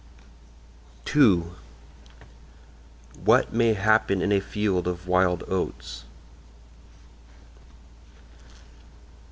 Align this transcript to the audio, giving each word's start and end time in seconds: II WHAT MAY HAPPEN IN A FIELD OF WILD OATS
II 1.15 1.43
WHAT 3.23 3.53
MAY 3.53 3.73
HAPPEN 3.75 4.19
IN 4.23 4.31
A 4.31 4.39
FIELD 4.39 4.87
OF 4.87 5.07
WILD 5.07 5.43
OATS 5.47 6.05